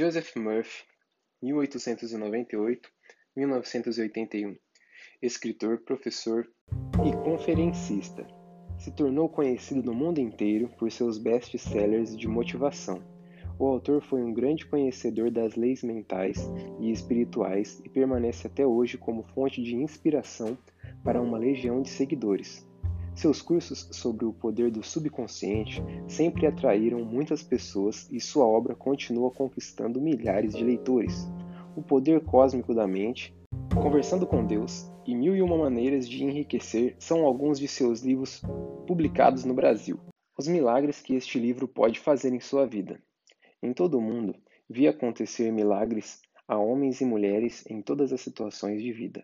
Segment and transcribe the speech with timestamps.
[0.00, 0.82] Joseph Murphy,
[3.36, 4.56] 1898-1981,
[5.20, 6.48] escritor, professor
[7.06, 8.26] e conferencista.
[8.78, 13.04] Se tornou conhecido no mundo inteiro por seus best-sellers de motivação.
[13.58, 18.96] O autor foi um grande conhecedor das leis mentais e espirituais e permanece até hoje
[18.96, 20.56] como fonte de inspiração
[21.04, 22.66] para uma legião de seguidores.
[23.20, 29.30] Seus cursos sobre o poder do subconsciente sempre atraíram muitas pessoas e sua obra continua
[29.30, 31.28] conquistando milhares de leitores.
[31.76, 33.36] O poder cósmico da mente,
[33.74, 38.40] Conversando com Deus e Mil e Uma Maneiras de Enriquecer são alguns de seus livros
[38.86, 40.00] publicados no Brasil.
[40.38, 43.02] Os milagres que este livro pode fazer em sua vida.
[43.62, 44.34] Em todo o mundo,
[44.66, 49.22] vi acontecer milagres a homens e mulheres em todas as situações de vida.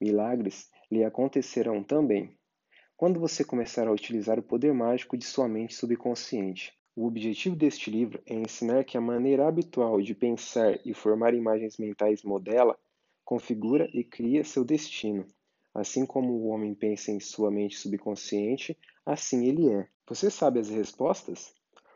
[0.00, 2.32] Milagres lhe acontecerão também
[3.04, 6.72] quando você começar a utilizar o poder mágico de sua mente subconsciente.
[6.96, 11.76] O objetivo deste livro é ensinar que a maneira habitual de pensar e formar imagens
[11.76, 12.74] mentais modela,
[13.22, 15.26] configura e cria seu destino.
[15.74, 18.74] Assim como o homem pensa em sua mente subconsciente,
[19.04, 19.86] assim ele é.
[20.08, 21.52] Você sabe as respostas?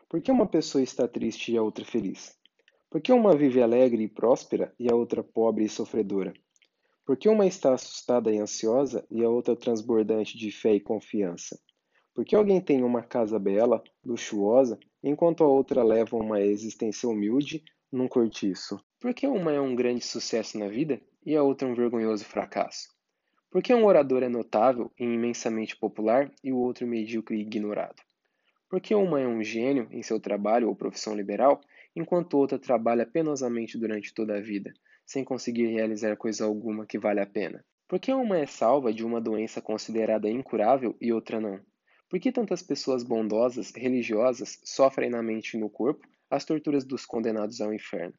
[0.07, 2.37] Por que uma pessoa está triste e a outra feliz?
[2.87, 6.35] Por que uma vive alegre e próspera e a outra pobre e sofredora?
[7.09, 11.59] Por que uma está assustada e ansiosa e a outra transbordante de fé e confiança?
[12.13, 17.63] Por que alguém tem uma casa bela, luxuosa, enquanto a outra leva uma existência humilde
[17.91, 18.79] num cortiço?
[18.99, 22.89] Por que uma é um grande sucesso na vida e a outra um vergonhoso fracasso?
[23.49, 28.03] Por que um orador é notável e imensamente popular e o outro medíocre e ignorado?
[28.69, 31.59] Por que uma é um gênio em seu trabalho ou profissão liberal,
[31.95, 34.71] enquanto outra trabalha penosamente durante toda a vida,
[35.09, 37.65] sem conseguir realizar coisa alguma que vale a pena?
[37.87, 41.59] Por que uma é salva de uma doença considerada incurável e outra não?
[42.07, 47.07] Por que tantas pessoas bondosas, religiosas, sofrem na mente e no corpo as torturas dos
[47.07, 48.13] condenados ao inferno?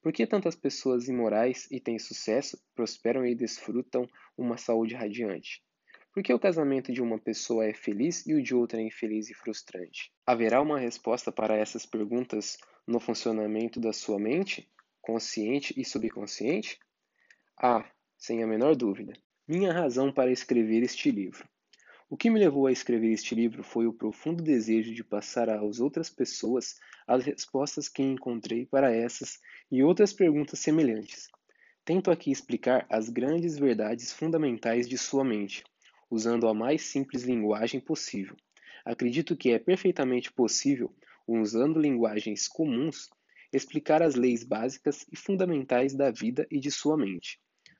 [0.00, 5.60] Por que tantas pessoas imorais e têm sucesso, prosperam e desfrutam uma saúde radiante?
[6.14, 9.28] Por que o casamento de uma pessoa é feliz e o de outra é infeliz
[9.28, 10.12] e frustrante?
[10.24, 14.70] Haverá uma resposta para essas perguntas no funcionamento da sua mente?
[15.08, 16.78] Consciente e subconsciente?
[17.56, 19.14] Ah, sem a menor dúvida.
[19.48, 21.48] Minha razão para escrever este livro.
[22.10, 25.80] O que me levou a escrever este livro foi o profundo desejo de passar às
[25.80, 26.76] outras pessoas
[27.06, 29.40] as respostas que encontrei para essas
[29.72, 31.28] e outras perguntas semelhantes.
[31.86, 35.64] Tento aqui explicar as grandes verdades fundamentais de sua mente,
[36.10, 38.36] usando a mais simples linguagem possível.
[38.84, 40.94] Acredito que é perfeitamente possível,
[41.26, 43.08] usando linguagens comuns,
[43.52, 47.38] explicar as leis básicas e fundamentais da vida e de sua mente.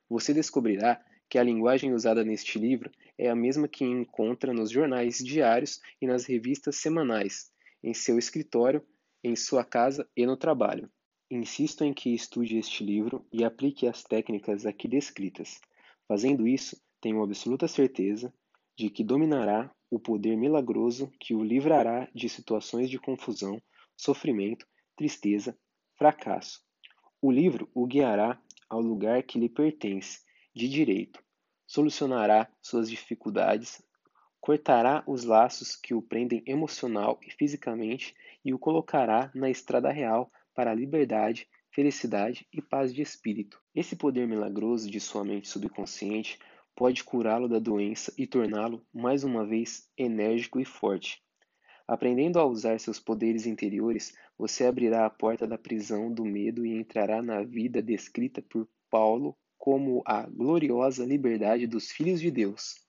[0.08, 5.18] Você descobrirá que a linguagem usada neste livro é a mesma que encontra nos jornais
[5.18, 7.50] diários e nas revistas semanais,
[7.82, 8.82] em seu escritório,
[9.22, 10.90] em sua casa e no trabalho.
[11.30, 15.60] Insisto em que estude este livro e aplique as técnicas aqui descritas.
[16.06, 18.32] Fazendo isso, tenho absoluta certeza
[18.76, 23.60] de que dominará o poder milagroso que o livrará de situações de confusão,
[23.96, 24.66] sofrimento
[24.98, 25.56] tristeza,
[25.96, 26.60] fracasso.
[27.22, 28.36] O livro o guiará
[28.68, 30.18] ao lugar que lhe pertence,
[30.52, 31.22] de direito,
[31.64, 33.80] solucionará suas dificuldades,
[34.40, 38.12] cortará os laços que o prendem emocional e fisicamente
[38.44, 43.62] e o colocará na estrada real para a liberdade, felicidade e paz de espírito.
[43.72, 46.40] Esse poder milagroso de sua mente subconsciente
[46.74, 51.22] pode curá-lo da doença e torná-lo, mais uma vez, enérgico e forte.
[51.88, 56.78] Aprendendo a usar seus poderes interiores, você abrirá a porta da prisão do medo e
[56.78, 62.86] entrará na vida descrita por Paulo como a gloriosa liberdade dos filhos de Deus.